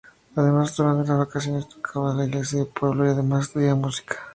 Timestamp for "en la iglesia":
2.09-2.57